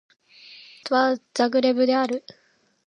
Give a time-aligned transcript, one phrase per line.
[0.83, 2.25] クロアチアの首都はザグレブである